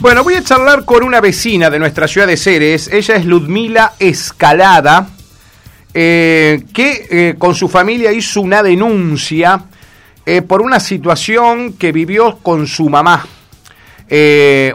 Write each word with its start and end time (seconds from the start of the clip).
Bueno, 0.00 0.24
voy 0.24 0.32
a 0.32 0.42
charlar 0.42 0.86
con 0.86 1.04
una 1.04 1.20
vecina 1.20 1.68
de 1.68 1.78
nuestra 1.78 2.08
ciudad 2.08 2.26
de 2.26 2.38
Ceres. 2.38 2.88
Ella 2.90 3.16
es 3.16 3.26
Ludmila 3.26 3.92
Escalada, 3.98 5.10
eh, 5.92 6.64
que 6.72 7.06
eh, 7.10 7.34
con 7.36 7.54
su 7.54 7.68
familia 7.68 8.10
hizo 8.10 8.40
una 8.40 8.62
denuncia 8.62 9.62
eh, 10.24 10.40
por 10.40 10.62
una 10.62 10.80
situación 10.80 11.74
que 11.74 11.92
vivió 11.92 12.38
con 12.38 12.66
su 12.66 12.88
mamá. 12.88 13.26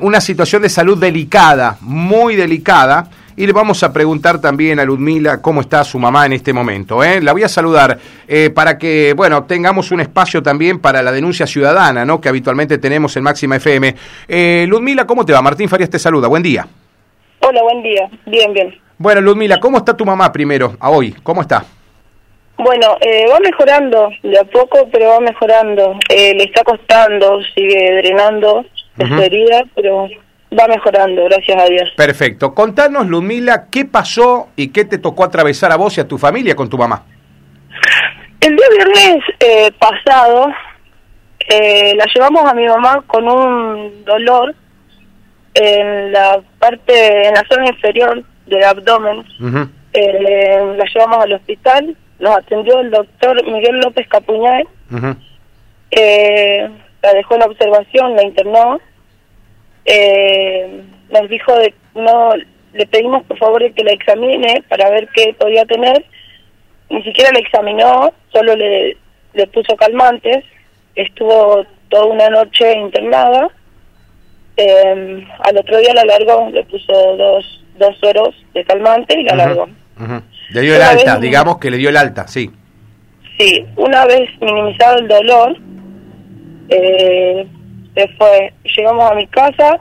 una 0.02 0.22
situación 0.22 0.62
de 0.62 0.70
salud 0.70 1.00
delicada, 1.00 1.78
muy 1.82 2.36
delicada 2.36 3.10
y 3.38 3.46
le 3.46 3.54
vamos 3.54 3.84
a 3.84 3.92
preguntar 3.92 4.40
también 4.40 4.80
a 4.80 4.86
Ludmila 4.86 5.42
cómo 5.42 5.62
está 5.62 5.84
su 5.84 6.00
mamá 6.00 6.26
en 6.26 6.34
este 6.34 6.54
momento. 6.54 7.04
¿eh? 7.04 7.22
La 7.22 7.34
voy 7.34 7.44
a 7.44 7.50
saludar 7.50 7.98
eh, 8.28 8.50
para 8.50 8.78
que, 8.78 9.14
bueno, 9.14 9.44
tengamos 9.44 9.92
un 9.92 10.02
espacio 10.02 10.42
también 10.42 10.80
para 10.80 11.02
la 11.02 11.12
denuncia 11.12 11.46
ciudadana, 11.46 12.06
¿no? 12.06 12.22
Que 12.22 12.30
habitualmente 12.30 12.78
tenemos 12.78 13.16
en 13.18 13.24
Máxima 13.24 13.58
FM. 13.58 13.96
Eh, 14.28 14.66
Ludmila, 14.68 15.06
¿cómo 15.06 15.26
te 15.26 15.34
va? 15.34 15.42
Martín 15.42 15.68
Farías 15.68 15.90
te 15.90 16.00
saluda. 16.00 16.28
Buen 16.28 16.44
día. 16.44 16.68
Hola, 17.42 17.62
buen 17.64 17.84
día. 17.84 18.10
Bien, 18.26 18.54
bien. 18.54 18.74
Bueno, 18.98 19.20
Ludmila, 19.22 19.60
¿cómo 19.60 19.78
está 19.78 19.96
tu 19.96 20.06
mamá 20.06 20.32
primero, 20.32 20.78
a 20.80 20.90
hoy? 20.90 21.14
¿Cómo 21.22 21.42
está? 21.42 21.66
Bueno, 22.58 22.96
eh, 23.02 23.26
va 23.30 23.40
mejorando 23.42 24.10
de 24.24 24.40
a 24.40 24.46
poco, 24.46 24.88
pero 24.92 25.10
va 25.10 25.20
mejorando. 25.20 26.00
Eh, 26.10 26.34
le 26.36 26.46
está 26.46 26.64
costando, 26.64 27.42
sigue 27.54 28.02
drenando 28.02 28.66
uh 28.98 29.22
herida, 29.22 29.64
pero 29.76 30.08
va 30.58 30.68
mejorando, 30.68 31.26
gracias 31.26 31.62
a 31.62 31.66
Dios. 31.66 31.90
Perfecto. 31.96 32.54
Contanos, 32.54 33.08
Ludmila, 33.08 33.66
¿qué 33.72 33.86
pasó 33.86 34.50
y 34.56 34.70
qué 34.70 34.86
te 34.86 34.98
tocó 34.98 35.24
atravesar 35.24 35.72
a 35.72 35.76
vos 35.76 35.98
y 35.98 36.02
a 36.02 36.08
tu 36.08 36.18
familia 36.18 36.56
con 36.56 36.70
tu 36.70 36.78
mamá? 36.78 37.04
El 38.42 38.56
día 38.56 38.66
viernes 38.78 39.24
eh, 39.40 39.72
pasado 39.80 40.48
eh, 41.48 41.94
la 41.96 42.06
llevamos 42.14 42.50
a 42.50 42.54
mi 42.54 42.66
mamá 42.68 43.04
con 43.08 43.28
un 43.28 44.04
dolor 44.06 44.56
en 45.54 46.12
la 46.12 46.42
parte, 46.60 47.28
en 47.28 47.34
la 47.34 47.44
zona 47.50 47.68
inferior 47.68 48.24
del 48.46 48.64
abdomen. 48.64 49.24
eh, 49.94 50.76
la 50.78 50.86
llevamos 50.94 51.24
al 51.24 51.34
hospital, 51.34 51.96
nos 52.20 52.38
atendió 52.38 52.80
el 52.82 52.92
doctor 52.92 53.44
Miguel 53.46 53.80
López 53.80 54.08
Capuñal, 54.08 54.68
eh, 55.92 56.70
la 57.02 57.14
dejó 57.14 57.36
en 57.36 57.44
observación, 57.44 58.16
la 58.16 58.24
internó 58.24 58.80
eh, 59.86 60.82
nos 61.10 61.30
dijo 61.30 61.56
de 61.58 61.74
no 61.94 62.34
le 62.74 62.86
pedimos 62.88 63.24
por 63.24 63.38
favor 63.38 63.74
que 63.74 63.84
la 63.84 63.94
examine 63.94 64.64
para 64.68 64.90
ver 64.90 65.08
qué 65.14 65.34
podía 65.40 65.66
tener. 65.66 66.06
Ni 66.90 67.02
siquiera 67.04 67.32
la 67.32 67.40
examinó 67.40 68.14
solo 68.32 68.56
le, 68.56 68.98
le 69.34 69.48
puso 69.48 69.76
calmantes 69.76 70.44
estuvo 70.96 71.66
toda 71.90 72.06
una 72.06 72.30
noche 72.30 72.78
internada. 72.78 73.50
Eh, 74.58 75.28
al 75.40 75.58
otro 75.58 75.78
día 75.80 75.94
la 75.94 76.06
largó 76.06 76.50
le 76.50 76.64
puso 76.64 76.94
dos 77.18 77.62
dos 77.78 77.98
sueros 78.00 78.34
de 78.54 78.64
calmante 78.64 79.20
y 79.20 79.24
la 79.24 79.36
largó. 79.36 79.68
le 80.52 80.62
dio 80.62 80.76
el 80.76 80.82
alta 80.82 81.18
digamos 81.20 81.58
que 81.58 81.70
le 81.70 81.78
dio 81.78 81.90
el 81.90 81.98
alta 81.98 82.26
sí. 82.28 82.50
Sí 83.38 83.66
una 83.76 84.06
vez 84.06 84.30
minimizado 84.40 85.00
el 85.00 85.08
dolor 85.10 85.58
eh, 86.70 87.46
se 87.96 88.08
fue. 88.10 88.54
Llegamos 88.76 89.12
a 89.12 89.16
mi 89.16 89.28
casa, 89.28 89.80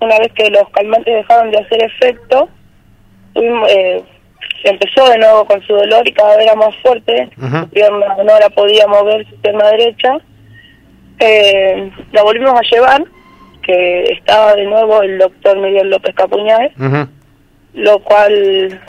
una 0.00 0.18
vez 0.18 0.32
que 0.32 0.50
los 0.50 0.68
calmantes 0.70 1.14
dejaron 1.14 1.50
de 1.50 1.58
hacer 1.58 1.82
efecto, 1.82 2.48
eh, 3.34 4.02
empezó 4.64 5.08
de 5.08 5.18
nuevo 5.18 5.44
con 5.46 5.62
su 5.62 5.74
dolor 5.74 6.06
y 6.06 6.12
cada 6.12 6.36
vez 6.36 6.46
era 6.46 6.54
más 6.54 6.74
fuerte, 6.82 7.28
su 7.36 7.68
pierna 7.70 8.16
no 8.16 8.38
la 8.38 8.50
podía 8.50 8.86
mover, 8.86 9.26
su 9.28 9.36
pierna 9.36 9.68
derecha. 9.68 10.18
Eh, 11.20 11.90
la 12.12 12.22
volvimos 12.22 12.54
a 12.54 12.74
llevar, 12.74 13.04
que 13.62 14.04
estaba 14.12 14.54
de 14.54 14.64
nuevo 14.64 15.02
el 15.02 15.18
doctor 15.18 15.58
Miguel 15.58 15.90
López 15.90 16.14
Capuñaes, 16.14 16.72
lo 17.72 17.98
cual 18.00 18.80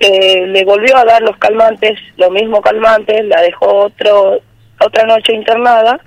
eh, 0.00 0.46
le 0.46 0.64
volvió 0.64 0.96
a 0.96 1.04
dar 1.04 1.22
los 1.22 1.36
calmantes, 1.38 1.98
los 2.16 2.30
mismos 2.30 2.60
calmantes, 2.60 3.24
la 3.26 3.40
dejó 3.42 3.84
otro 3.84 4.40
otra 4.78 5.04
noche 5.04 5.34
internada 5.34 5.98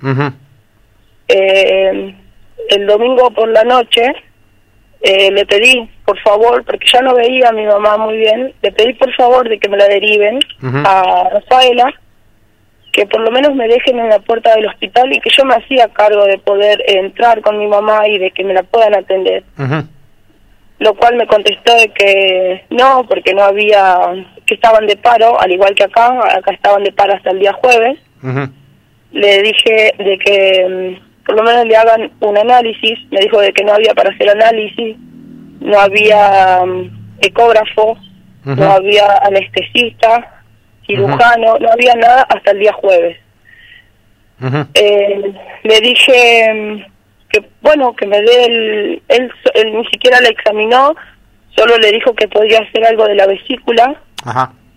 eh, 1.32 2.14
el 2.68 2.86
domingo 2.86 3.30
por 3.30 3.48
la 3.48 3.64
noche 3.64 4.12
eh, 5.02 5.30
le 5.30 5.46
pedí, 5.46 5.88
por 6.04 6.18
favor, 6.20 6.64
porque 6.64 6.86
ya 6.92 7.00
no 7.00 7.14
veía 7.14 7.48
a 7.48 7.52
mi 7.52 7.64
mamá 7.64 7.96
muy 7.96 8.18
bien, 8.18 8.52
le 8.60 8.72
pedí 8.72 8.92
por 8.94 9.12
favor 9.14 9.48
de 9.48 9.58
que 9.58 9.68
me 9.68 9.78
la 9.78 9.88
deriven 9.88 10.38
a 10.84 11.30
Rafaela, 11.32 11.92
que 12.92 13.06
por 13.06 13.20
lo 13.20 13.30
menos 13.30 13.54
me 13.54 13.66
dejen 13.66 13.98
en 13.98 14.08
la 14.08 14.18
puerta 14.18 14.54
del 14.54 14.66
hospital 14.66 15.12
y 15.12 15.20
que 15.20 15.30
yo 15.36 15.44
me 15.44 15.54
hacía 15.54 15.88
cargo 15.88 16.24
de 16.26 16.38
poder 16.38 16.82
entrar 16.86 17.40
con 17.40 17.58
mi 17.58 17.66
mamá 17.66 18.06
y 18.08 18.18
de 18.18 18.30
que 18.32 18.44
me 18.44 18.52
la 18.52 18.62
puedan 18.62 18.94
atender. 18.94 19.42
Lo 20.80 20.94
cual 20.94 21.16
me 21.16 21.26
contestó 21.26 21.74
de 21.76 21.88
que 21.90 22.64
no, 22.70 23.04
porque 23.08 23.32
no 23.34 23.42
había, 23.42 23.98
que 24.46 24.54
estaban 24.54 24.86
de 24.86 24.96
paro, 24.96 25.40
al 25.40 25.50
igual 25.52 25.74
que 25.74 25.84
acá, 25.84 26.08
acá 26.36 26.52
estaban 26.52 26.84
de 26.84 26.92
paro 26.92 27.14
hasta 27.14 27.30
el 27.30 27.38
día 27.38 27.52
jueves. 27.52 27.98
Le 29.12 29.42
dije 29.42 29.94
de 29.98 30.18
que 30.18 30.98
mm, 30.98 31.09
por 31.30 31.36
lo 31.36 31.44
menos 31.44 31.64
le 31.64 31.76
hagan 31.76 32.10
un 32.18 32.36
análisis. 32.36 32.98
Me 33.12 33.20
dijo 33.20 33.40
de 33.40 33.52
que 33.52 33.62
no 33.62 33.74
había 33.74 33.94
para 33.94 34.10
hacer 34.10 34.28
análisis, 34.30 34.96
no 35.60 35.78
había 35.78 36.60
um, 36.60 36.90
ecógrafo, 37.20 37.96
no 38.44 38.72
había 38.72 39.16
anestesista, 39.22 40.42
cirujano, 40.84 41.56
no 41.60 41.70
había 41.70 41.94
nada 41.94 42.22
hasta 42.22 42.50
el 42.50 42.58
día 42.58 42.72
jueves. 42.72 43.16
eh, 44.74 45.32
le 45.62 45.80
dije 45.80 46.50
um, 46.52 46.84
que, 47.28 47.44
bueno, 47.62 47.94
que 47.94 48.06
me 48.08 48.20
dé 48.22 48.44
el... 48.46 49.02
Él, 49.06 49.32
ni 49.72 49.84
siquiera 49.86 50.20
le 50.20 50.30
examinó, 50.30 50.96
solo 51.54 51.78
le 51.78 51.92
dijo 51.92 52.12
que 52.14 52.26
podía 52.26 52.58
hacer 52.58 52.84
algo 52.86 53.06
de 53.06 53.14
la 53.14 53.28
vesícula, 53.28 53.94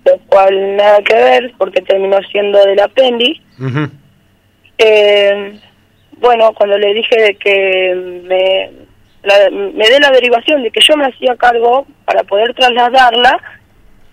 lo 0.06 0.18
cual 0.28 0.76
nada 0.76 1.02
que 1.02 1.16
ver, 1.16 1.52
porque 1.58 1.82
terminó 1.82 2.20
siendo 2.32 2.64
del 2.64 2.80
apéndice. 2.80 3.42
eh, 4.78 5.60
bueno, 6.24 6.54
cuando 6.54 6.78
le 6.78 6.94
dije 6.94 7.22
de 7.22 7.36
que 7.36 7.94
me, 8.24 8.72
me 9.74 9.90
dé 9.90 10.00
la 10.00 10.10
derivación, 10.10 10.64
de 10.64 10.72
que 10.72 10.80
yo 10.82 10.96
me 10.96 11.06
hacía 11.06 11.36
cargo 11.36 11.86
para 12.06 12.24
poder 12.24 12.54
trasladarla, 12.54 13.38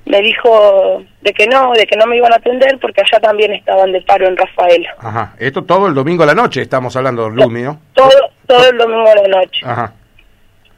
me 0.07 0.21
dijo 0.21 1.05
de 1.21 1.33
que 1.33 1.47
no, 1.47 1.73
de 1.73 1.87
que 1.87 1.97
no 1.97 2.07
me 2.07 2.17
iban 2.17 2.33
a 2.33 2.37
atender 2.37 2.79
porque 2.81 3.01
allá 3.01 3.21
también 3.21 3.53
estaban 3.53 3.93
de 3.93 4.01
paro 4.01 4.27
en 4.27 4.37
Rafael. 4.37 4.85
Ajá, 4.99 5.35
esto 5.39 5.63
todo 5.63 5.87
el 5.87 5.95
domingo 5.95 6.25
a 6.25 6.27
la 6.27 6.35
noche 6.35 6.63
estamos 6.63 6.97
hablando, 6.97 7.31
Lumi, 7.31 7.63
¿no? 7.63 7.81
Todo, 7.95 8.11
todo 8.47 8.69
el 8.69 8.77
domingo 8.77 9.09
a 9.09 9.15
la 9.15 9.29
noche. 9.29 9.61
Ajá. 9.65 9.93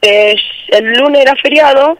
el 0.01 0.93
lunes 0.93 1.21
era 1.23 1.35
feriado, 1.37 1.97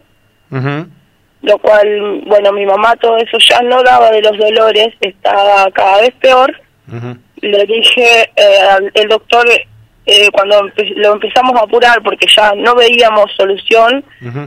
lo 1.42 1.58
cual, 1.58 2.22
bueno, 2.24 2.52
mi 2.52 2.66
mamá 2.66 2.94
todo 3.00 3.16
eso 3.16 3.36
ya 3.50 3.60
no 3.62 3.82
daba 3.82 4.12
de 4.12 4.22
los 4.22 4.38
dolores, 4.38 4.94
estaba 5.00 5.68
cada 5.72 6.02
vez 6.02 6.14
peor 6.20 6.54
le 7.44 7.66
dije 7.66 8.30
eh, 8.36 8.58
al 8.68 9.08
doctor 9.08 9.46
eh, 10.06 10.30
cuando 10.32 10.70
lo 10.96 11.12
empezamos 11.14 11.58
a 11.58 11.64
apurar 11.64 12.02
porque 12.02 12.26
ya 12.34 12.52
no 12.54 12.74
veíamos 12.74 13.32
solución, 13.36 14.04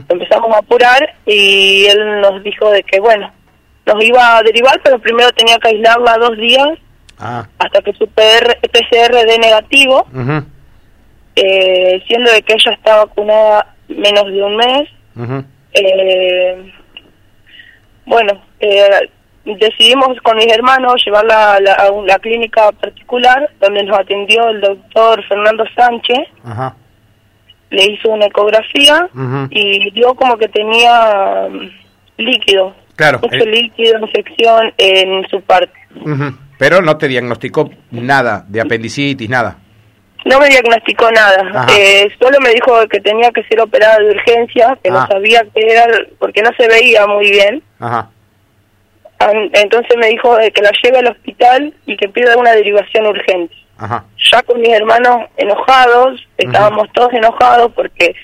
empezamos 0.08 0.54
a 0.54 0.58
apurar 0.58 1.14
y 1.26 1.86
él 1.86 2.20
nos 2.20 2.42
dijo 2.44 2.70
de 2.70 2.82
que 2.84 3.00
bueno, 3.00 3.32
nos 3.84 4.04
iba 4.04 4.36
a 4.36 4.42
derivar, 4.42 4.80
pero 4.84 5.00
primero 5.00 5.32
tenía 5.32 5.58
que 5.58 5.68
aislarla 5.68 6.18
dos 6.18 6.36
días 6.36 6.78
ah. 7.18 7.48
hasta 7.58 7.82
que 7.82 7.92
su 7.94 8.06
PCR 8.06 9.26
dé 9.26 9.38
negativo, 9.40 10.06
eh, 11.34 12.02
siendo 12.06 12.30
de 12.30 12.42
que 12.42 12.54
ella 12.54 12.72
está 12.72 13.04
vacunada 13.04 13.74
menos 13.88 14.26
de 14.26 14.42
un 14.42 14.56
mes. 14.56 14.88
eh, 15.72 16.72
bueno, 18.06 18.40
eh, 18.60 19.10
decidimos 19.56 20.20
con 20.22 20.36
mis 20.36 20.52
hermanos 20.52 21.02
llevarla 21.04 21.54
a 21.54 21.60
la, 21.60 22.18
clínica 22.18 22.70
particular 22.72 23.48
donde 23.60 23.84
nos 23.84 23.98
atendió 23.98 24.48
el 24.48 24.60
doctor 24.60 25.24
Fernando 25.26 25.64
Sánchez. 25.74 26.28
Le 27.70 27.84
hizo 27.84 28.10
una 28.10 28.26
ecografía 28.26 29.08
y 29.50 29.90
dio 29.90 30.14
como 30.14 30.36
que 30.36 30.48
tenía 30.48 31.46
um, 31.48 31.70
líquido. 32.16 32.74
Claro. 32.96 33.20
Mucho 33.22 33.44
líquido, 33.44 33.98
infección 34.00 34.72
en 34.78 35.28
su 35.28 35.40
parte. 35.42 35.72
Pero 36.58 36.80
no 36.82 36.96
te 36.96 37.08
diagnosticó 37.08 37.70
nada 37.90 38.44
de 38.48 38.60
apendicitis, 38.60 39.28
nada. 39.28 39.58
No 40.24 40.40
me 40.40 40.48
diagnosticó 40.48 41.10
nada. 41.12 41.66
Eh, 41.78 42.08
solo 42.20 42.38
me 42.40 42.50
dijo 42.50 42.72
que 42.88 43.00
tenía 43.00 43.30
que 43.30 43.44
ser 43.44 43.60
operada 43.60 43.98
de 43.98 44.10
urgencia, 44.10 44.76
que 44.82 44.90
no 44.90 44.98
ah. 44.98 45.08
sabía 45.08 45.46
qué 45.54 45.60
era, 45.72 45.86
porque 46.18 46.42
no 46.42 46.50
se 46.58 46.66
veía 46.66 47.06
muy 47.06 47.30
bien. 47.30 47.62
Ajá 47.78 48.10
entonces 49.20 49.96
me 49.96 50.08
dijo 50.08 50.36
que 50.54 50.62
la 50.62 50.70
lleve 50.82 50.98
al 50.98 51.08
hospital 51.08 51.74
y 51.86 51.96
que 51.96 52.08
pida 52.08 52.36
una 52.36 52.52
derivación 52.52 53.06
urgente. 53.06 53.54
Ya 54.32 54.42
con 54.42 54.60
mis 54.60 54.70
hermanos 54.70 55.26
enojados, 55.36 56.26
estábamos 56.36 56.88
todos 56.92 57.12
enojados 57.12 57.72
porque 57.74 58.14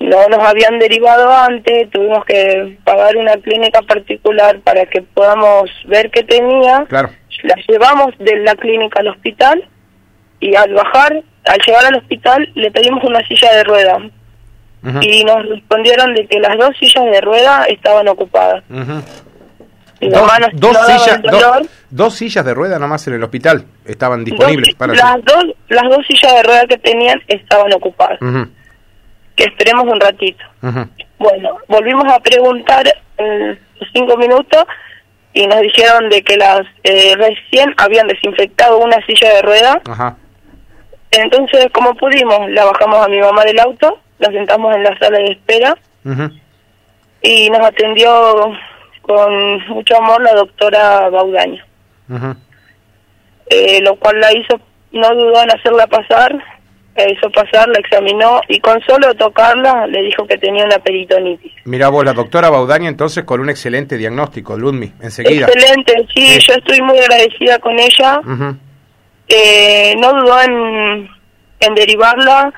no 0.00 0.28
nos 0.28 0.40
habían 0.40 0.78
derivado 0.78 1.30
antes, 1.32 1.90
tuvimos 1.90 2.24
que 2.24 2.76
pagar 2.84 3.16
una 3.16 3.36
clínica 3.36 3.82
particular 3.82 4.60
para 4.60 4.86
que 4.86 5.02
podamos 5.02 5.70
ver 5.86 6.10
qué 6.10 6.22
tenía. 6.22 6.86
La 7.42 7.56
llevamos 7.68 8.16
de 8.18 8.36
la 8.36 8.54
clínica 8.54 9.00
al 9.00 9.08
hospital 9.08 9.68
y 10.40 10.54
al 10.54 10.72
bajar 10.74 11.22
al 11.46 11.58
llegar 11.66 11.84
al 11.86 11.96
hospital 11.96 12.50
le 12.54 12.70
pedimos 12.70 13.04
una 13.04 13.26
silla 13.26 13.52
de 13.54 13.64
rueda 13.64 13.98
y 15.00 15.24
nos 15.24 15.48
respondieron 15.48 16.14
de 16.14 16.26
que 16.26 16.38
las 16.40 16.58
dos 16.58 16.76
sillas 16.78 17.04
de 17.06 17.20
rueda 17.22 17.64
estaban 17.64 18.06
ocupadas. 18.08 18.62
Dos, 20.10 20.76
sillas, 20.86 21.20
dos 21.90 22.14
sillas 22.14 22.44
de 22.44 22.54
rueda 22.54 22.78
nomás 22.78 23.06
en 23.06 23.14
el 23.14 23.22
hospital 23.22 23.64
estaban 23.84 24.24
disponibles 24.24 24.74
para 24.74 24.94
las 24.94 25.24
dos 25.24 25.44
las 25.68 25.84
dos 25.84 26.06
sillas 26.06 26.34
de 26.34 26.42
rueda 26.42 26.66
que 26.66 26.78
tenían 26.78 27.20
estaban 27.28 27.72
ocupadas. 27.72 28.18
Que 29.36 29.44
esperemos 29.44 29.84
un 29.84 30.00
ratito. 30.00 30.44
Bueno 31.18 31.58
volvimos 31.68 32.12
a 32.12 32.20
preguntar 32.20 32.84
en 33.16 33.58
cinco 33.92 34.16
minutos 34.16 34.64
y 35.32 35.46
nos 35.46 35.60
dijeron 35.60 36.08
de 36.10 36.22
que 36.22 36.36
las 36.36 36.62
eh, 36.84 37.14
recién 37.16 37.74
habían 37.76 38.06
desinfectado 38.06 38.78
una 38.78 39.04
silla 39.06 39.34
de 39.34 39.42
rueda. 39.42 39.82
Entonces 41.10 41.68
como 41.72 41.94
pudimos 41.94 42.50
la 42.50 42.64
bajamos 42.64 43.04
a 43.04 43.08
mi 43.08 43.20
mamá 43.20 43.44
del 43.44 43.60
auto 43.60 44.00
la 44.18 44.30
sentamos 44.30 44.74
en 44.74 44.82
la 44.84 44.98
sala 44.98 45.18
de 45.18 45.32
espera 45.32 45.76
y 47.22 47.50
nos 47.50 47.66
atendió 47.66 48.52
con 49.06 49.66
mucho 49.68 49.96
amor 49.96 50.22
la 50.22 50.34
doctora 50.34 51.08
Baudaña. 51.10 51.64
Eh, 53.50 53.80
lo 53.82 53.96
cual 53.96 54.20
la 54.20 54.32
hizo, 54.32 54.58
no 54.92 55.14
dudó 55.14 55.42
en 55.42 55.50
hacerla 55.50 55.86
pasar, 55.86 56.34
la 56.96 57.10
hizo 57.10 57.30
pasar, 57.30 57.68
la 57.68 57.78
examinó 57.78 58.40
y 58.48 58.60
con 58.60 58.80
solo 58.82 59.14
tocarla 59.14 59.86
le 59.86 60.02
dijo 60.02 60.26
que 60.26 60.38
tenía 60.38 60.64
una 60.64 60.78
peritonitis. 60.78 61.52
Mira 61.64 61.88
vos, 61.88 62.04
la 62.04 62.12
doctora 62.12 62.50
Baudaña 62.50 62.88
entonces 62.88 63.24
con 63.24 63.40
un 63.40 63.50
excelente 63.50 63.96
diagnóstico, 63.96 64.56
Ludmi, 64.56 64.92
enseguida. 65.02 65.46
Excelente, 65.46 66.06
sí, 66.14 66.38
yo 66.40 66.54
estoy 66.54 66.80
muy 66.80 66.98
agradecida 66.98 67.58
con 67.58 67.78
ella. 67.78 68.20
eh, 69.28 69.94
no 69.98 70.12
dudó 70.12 70.40
en, 70.42 71.10
en 71.60 71.74
derivarla 71.74 72.52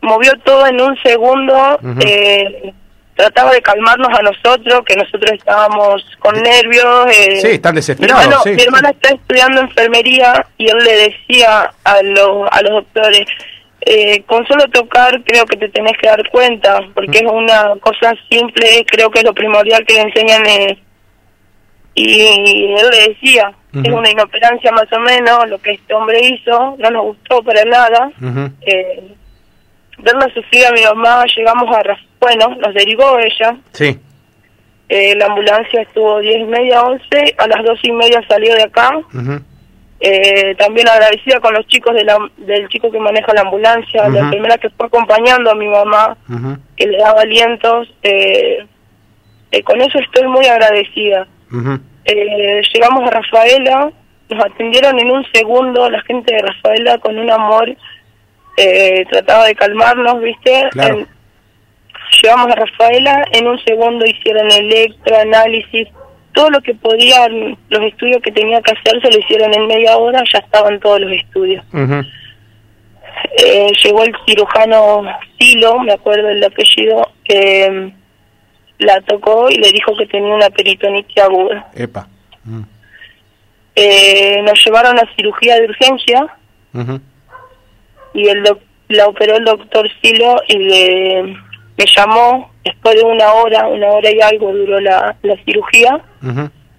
movió 0.00 0.32
todo 0.44 0.66
en 0.66 0.80
un 0.80 0.96
segundo, 1.02 1.78
eh, 2.06 2.72
trataba 3.18 3.50
de 3.50 3.60
calmarnos 3.60 4.16
a 4.16 4.22
nosotros, 4.22 4.84
que 4.86 4.94
nosotros 4.94 5.32
estábamos 5.32 6.04
con 6.20 6.40
nervios. 6.40 7.06
Eh, 7.08 7.40
sí, 7.40 7.48
están 7.48 7.74
desesperados. 7.74 8.46
Mi, 8.46 8.62
hermana 8.62 8.90
está 8.90 9.08
estudiando 9.08 9.60
enfermería 9.60 10.46
y 10.56 10.68
él 10.68 10.78
le 10.78 11.10
decía 11.10 11.72
a 11.82 12.02
los, 12.02 12.48
a 12.48 12.62
los 12.62 12.84
doctores, 12.84 13.26
eh, 13.80 14.22
con 14.22 14.46
solo 14.46 14.68
tocar 14.68 15.20
creo 15.24 15.46
que 15.46 15.56
te 15.56 15.68
tenés 15.68 15.98
que 15.98 16.06
dar 16.06 16.30
cuenta, 16.30 16.80
porque 16.94 17.18
es 17.18 17.24
una 17.28 17.74
cosa 17.80 18.14
simple, 18.30 18.86
creo 18.86 19.10
que 19.10 19.18
es 19.18 19.24
lo 19.24 19.34
primordial 19.34 19.84
que 19.84 19.94
le 19.94 20.02
enseñan. 20.02 20.46
Eh, 20.46 20.78
y 21.94 22.72
él 22.78 22.88
le 22.88 23.08
decía, 23.08 23.52
es 23.72 23.92
una 23.92 24.08
inoperancia 24.08 24.70
más 24.70 24.86
o 24.92 25.00
menos 25.00 25.48
lo 25.48 25.58
que 25.58 25.72
este 25.72 25.92
hombre 25.92 26.20
hizo, 26.24 26.76
no 26.78 26.90
nos 26.90 27.02
gustó 27.02 27.42
para 27.42 27.64
nada. 27.64 28.12
eh, 28.60 29.16
verla 29.98 30.32
sufrir 30.34 30.66
a 30.66 30.72
mi 30.72 30.82
mamá, 30.82 31.24
llegamos 31.36 31.74
a... 31.76 31.82
Bueno, 32.20 32.56
nos 32.56 32.74
derivó 32.74 33.18
ella. 33.18 33.56
Sí. 33.72 33.98
Eh, 34.88 35.14
la 35.16 35.26
ambulancia 35.26 35.82
estuvo 35.82 36.18
diez 36.20 36.38
y 36.40 36.44
media, 36.44 36.82
once, 36.82 37.34
a 37.36 37.46
las 37.46 37.62
dos 37.64 37.78
y 37.82 37.92
media 37.92 38.22
salió 38.26 38.54
de 38.54 38.62
acá. 38.62 38.90
eh, 40.00 40.54
también 40.56 40.88
agradecida 40.88 41.40
con 41.40 41.52
los 41.54 41.66
chicos 41.66 41.94
de 41.94 42.04
la, 42.04 42.16
del 42.38 42.68
chico 42.68 42.90
que 42.90 43.00
maneja 43.00 43.34
la 43.34 43.42
ambulancia, 43.42 44.08
la 44.08 44.20
enfermera 44.20 44.56
que 44.58 44.70
fue 44.70 44.86
acompañando 44.86 45.50
a 45.50 45.54
mi 45.54 45.66
mamá, 45.66 46.16
que 46.76 46.86
le 46.86 46.98
daba 46.98 47.20
alientos. 47.22 47.92
Eh, 48.02 48.64
eh, 49.50 49.62
con 49.62 49.80
eso 49.80 49.98
estoy 49.98 50.26
muy 50.28 50.46
agradecida. 50.46 51.26
Eh, 52.04 52.62
llegamos 52.72 53.06
a 53.06 53.10
Rafaela, 53.10 53.90
nos 54.30 54.44
atendieron 54.44 54.98
en 54.98 55.10
un 55.10 55.24
segundo, 55.32 55.90
la 55.90 56.00
gente 56.02 56.34
de 56.34 56.42
Rafaela 56.42 56.98
con 56.98 57.18
un 57.18 57.30
amor 57.30 57.74
eh, 58.58 59.06
trataba 59.10 59.46
de 59.46 59.54
calmarnos, 59.54 60.20
¿viste? 60.20 60.68
llevamos 62.22 62.50
a 62.50 62.54
Rafaela, 62.54 63.24
en 63.32 63.46
un 63.46 63.58
segundo 63.64 64.04
hicieron 64.04 64.50
electroanálisis, 64.50 65.88
todo 66.32 66.50
lo 66.50 66.60
que 66.60 66.74
podían, 66.74 67.56
los 67.68 67.82
estudios 67.82 68.22
que 68.22 68.32
tenía 68.32 68.60
que 68.62 68.72
hacer 68.72 69.00
se 69.02 69.10
lo 69.10 69.18
hicieron 69.18 69.52
en 69.54 69.66
media 69.66 69.96
hora, 69.96 70.22
ya 70.32 70.38
estaban 70.38 70.80
todos 70.80 71.00
los 71.00 71.12
estudios. 71.12 71.64
eh, 73.36 73.72
llegó 73.84 74.04
el 74.04 74.14
cirujano 74.26 75.04
Silo, 75.38 75.80
me 75.80 75.92
acuerdo 75.92 76.28
el 76.28 76.42
apellido, 76.42 77.10
que 77.24 77.70
mm, 77.70 78.84
la 78.84 79.00
tocó 79.02 79.50
y 79.50 79.56
le 79.56 79.72
dijo 79.72 79.96
que 79.96 80.06
tenía 80.06 80.34
una 80.34 80.50
peritonitis 80.50 81.18
aguda. 81.18 81.70
Epa. 81.74 82.08
Mm. 82.44 82.62
Eh, 83.74 84.42
nos 84.42 84.64
llevaron 84.64 84.98
a 84.98 85.02
cirugía 85.14 85.56
de 85.56 85.66
urgencia 85.66 86.26
y 88.14 88.28
el 88.28 88.44
la 88.88 89.06
operó 89.06 89.36
el 89.36 89.44
doctor 89.44 89.88
Silo 90.00 90.36
y 90.48 90.58
le, 90.58 91.22
me 91.76 91.84
llamó 91.94 92.50
después 92.64 92.96
de 92.96 93.02
una 93.02 93.32
hora, 93.34 93.66
una 93.68 93.88
hora 93.88 94.10
y 94.10 94.20
algo 94.20 94.52
duró 94.52 94.80
la, 94.80 95.16
la 95.22 95.36
cirugía. 95.44 96.00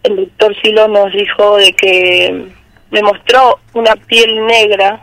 El 0.04 0.16
doctor 0.16 0.56
Silo 0.62 0.88
nos 0.88 1.12
dijo 1.14 1.58
de 1.58 1.74
que 1.74 2.48
me 2.92 3.02
mostró 3.04 3.60
una 3.74 3.96
piel 3.96 4.46
negra. 4.48 5.00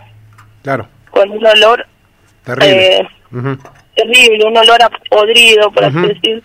Claro. 0.62 0.88
Con 1.11 1.31
un 1.31 1.46
olor 1.46 1.87
terrible, 2.44 2.96
eh, 2.96 3.08
terrible 3.94 4.44
un 4.44 4.56
olor 4.56 4.82
a 4.82 4.90
podrido, 5.08 5.70
por 5.70 5.84
así 5.84 5.99
decir. 5.99 6.43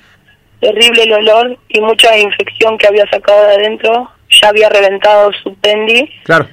Terrible 0.59 1.03
el 1.03 1.13
olor 1.13 1.57
y 1.69 1.81
mucha 1.81 2.15
infección 2.15 2.77
que 2.77 2.87
había 2.87 3.09
sacado 3.09 3.47
de 3.47 3.55
adentro. 3.55 4.11
Ya 4.41 4.49
había 4.49 4.69
reventado 4.69 5.31
su 5.43 5.55
pendi. 5.55 6.07
Claro 6.23 6.47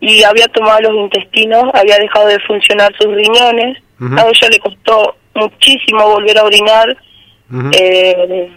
y 0.00 0.22
había 0.22 0.46
tomado 0.48 0.80
los 0.80 0.94
intestinos, 0.94 1.64
había 1.74 1.98
dejado 1.98 2.26
de 2.28 2.40
funcionar 2.40 2.92
sus 2.98 3.14
riñones, 3.14 3.78
a 4.18 4.22
ella 4.22 4.48
le 4.50 4.58
costó 4.58 5.16
muchísimo 5.34 6.04
volver 6.06 6.38
a 6.38 6.44
orinar, 6.44 6.96
eh, 7.72 8.50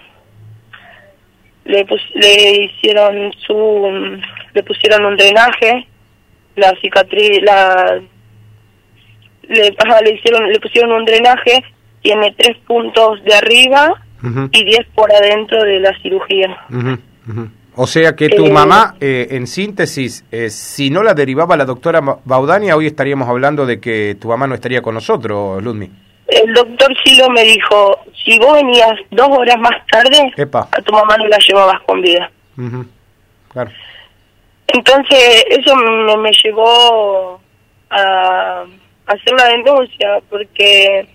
le, 1.65 1.85
le 2.15 2.51
hicieron 2.63 3.33
su, 3.45 4.19
le 4.53 4.63
pusieron 4.63 5.05
un 5.05 5.17
drenaje, 5.17 5.87
la 6.55 6.73
cicatriz, 6.81 7.41
la, 7.41 7.99
le, 9.49 9.75
le 10.03 10.13
hicieron, 10.13 10.49
le 10.49 10.59
pusieron 10.59 10.91
un 10.91 11.05
drenaje, 11.05 11.63
tiene 12.01 12.33
tres 12.37 12.57
puntos 12.67 13.23
de 13.23 13.33
arriba 13.33 14.01
y 14.51 14.63
diez 14.63 14.85
por 14.95 15.11
adentro 15.13 15.61
de 15.63 15.79
la 15.81 15.97
cirugía. 16.01 16.57
O 17.75 17.87
sea 17.87 18.15
que 18.15 18.29
tu 18.29 18.45
eh, 18.45 18.51
mamá, 18.51 18.95
eh, 19.01 19.29
en 19.31 19.47
síntesis, 19.47 20.23
eh, 20.31 20.49
si 20.49 20.91
no 20.91 21.01
la 21.01 21.13
derivaba 21.13 21.57
la 21.57 21.65
doctora 21.65 22.01
Baudania, 22.23 22.75
hoy 22.75 22.85
estaríamos 22.85 23.27
hablando 23.27 23.65
de 23.65 23.79
que 23.79 24.15
tu 24.19 24.27
mamá 24.27 24.45
no 24.45 24.55
estaría 24.55 24.81
con 24.81 24.93
nosotros, 24.93 25.61
Ludmi. 25.63 25.89
El 26.27 26.53
doctor 26.53 26.93
Silo 27.03 27.29
me 27.31 27.43
dijo, 27.43 28.00
si 28.24 28.38
vos 28.38 28.53
venías 28.53 28.91
dos 29.12 29.27
horas 29.29 29.57
más 29.59 29.86
tarde, 29.91 30.33
a 30.51 30.81
tu 30.81 30.93
mamá 30.93 31.17
no 31.17 31.27
la 31.27 31.38
llevabas 31.39 31.81
con 31.81 32.01
vida. 32.01 32.31
Claro. 33.51 33.71
Entonces, 34.67 35.43
eso 35.50 35.75
me, 35.75 36.17
me 36.17 36.31
llevó 36.43 37.39
a, 37.89 38.63
hacer 39.07 39.33
la 39.38 39.45
denuncia, 39.45 40.19
porque 40.29 41.07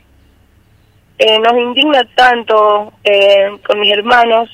nos 1.43 1.53
indigna 1.53 2.05
tanto 2.15 2.93
con 3.67 3.81
mis 3.81 3.93
hermanos 3.93 4.49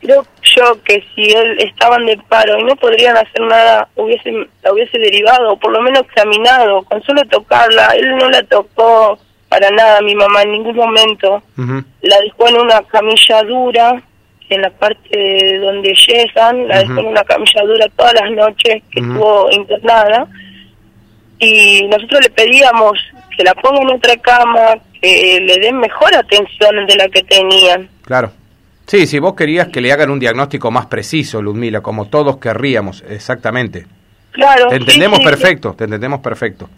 creo 0.00 0.24
yo 0.42 0.82
que 0.82 1.04
si 1.14 1.30
él 1.30 1.58
estaban 1.60 2.06
de 2.06 2.16
paro 2.28 2.58
y 2.58 2.64
no 2.64 2.74
podrían 2.76 3.16
hacer 3.16 3.40
nada, 3.42 3.88
hubiese 3.96 4.32
la 4.62 4.72
hubiese 4.72 4.98
derivado, 4.98 5.52
o 5.52 5.56
por 5.58 5.72
lo 5.72 5.80
menos 5.80 6.02
examinado, 6.02 6.82
con 6.82 7.02
solo 7.02 7.22
tocarla. 7.26 7.94
Él 7.96 8.16
no 8.16 8.30
la 8.30 8.42
tocó 8.44 9.18
para 9.48 9.70
nada, 9.70 10.00
mi 10.00 10.14
mamá, 10.14 10.42
en 10.42 10.52
ningún 10.52 10.76
momento. 10.76 11.42
La 12.02 12.20
dejó 12.20 12.48
en 12.48 12.60
una 12.60 12.82
camilla 12.82 13.42
dura, 13.42 14.02
en 14.48 14.62
la 14.62 14.70
parte 14.70 15.58
donde 15.58 15.94
llegan, 15.94 16.68
la 16.68 16.80
dejó 16.80 17.00
en 17.00 17.06
una 17.06 17.24
camilla 17.24 17.62
dura 17.62 17.86
todas 17.96 18.14
las 18.14 18.30
noches 18.30 18.82
que 18.90 19.00
estuvo 19.00 19.50
internada. 19.50 20.26
Y 21.38 21.82
nosotros 21.88 22.20
le 22.22 22.30
pedíamos 22.30 22.98
que 23.36 23.44
la 23.44 23.54
pongan 23.54 23.88
en 23.88 23.96
otra 23.96 24.16
cama, 24.16 24.74
que 25.00 25.40
le 25.40 25.58
den 25.58 25.78
mejor 25.78 26.14
atención 26.14 26.86
de 26.86 26.96
la 26.96 27.08
que 27.08 27.22
tenían. 27.22 27.88
Claro. 28.02 28.32
Sí, 28.90 29.06
sí, 29.06 29.20
vos 29.20 29.34
querías 29.34 29.68
que 29.68 29.80
le 29.80 29.92
hagan 29.92 30.10
un 30.10 30.18
diagnóstico 30.18 30.72
más 30.72 30.86
preciso, 30.86 31.40
Ludmila, 31.40 31.80
como 31.80 32.06
todos 32.06 32.38
querríamos, 32.38 33.04
exactamente. 33.08 33.86
Claro. 34.32 34.66
Te 34.66 34.74
entendemos 34.78 35.20
perfecto, 35.20 35.74
te 35.74 35.84
entendemos 35.84 36.18
perfecto. 36.18 36.68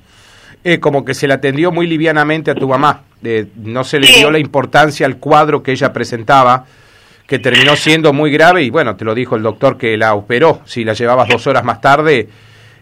Eh, 0.63 0.79
como 0.79 1.07
que 1.07 1.15
se 1.15 1.27
le 1.27 1.33
atendió 1.33 1.73
muy 1.73 1.87
livianamente 1.87 2.51
a 2.51 2.55
tu 2.55 2.69
mamá, 2.69 3.05
eh, 3.25 3.47
no 3.57 3.83
se 3.83 3.99
le 3.99 4.09
dio 4.09 4.31
la 4.31 4.39
importancia 4.39 5.07
al 5.07 5.17
cuadro 5.17 5.63
que 5.63 5.73
ella 5.73 5.91
presentaba, 5.91 6.67
que 7.27 7.39
terminó 7.39 7.77
siendo 7.77 8.13
muy 8.13 8.31
grave 8.31 8.63
y 8.63 8.69
bueno, 8.69 8.95
te 8.95 9.07
lo 9.07 9.15
dijo 9.15 9.37
el 9.37 9.43
doctor 9.43 9.79
que 9.79 9.97
la 9.97 10.13
operó, 10.13 10.61
si 10.67 10.85
la 10.85 10.93
llevabas 10.93 11.31
dos 11.31 11.47
horas 11.47 11.65
más 11.65 11.81
tarde 11.81 12.29